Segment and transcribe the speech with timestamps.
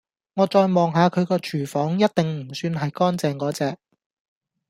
[0.33, 3.77] 我再望下佢個"廚房"一定唔算係乾淨果隻